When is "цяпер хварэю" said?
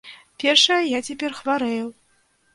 1.11-1.85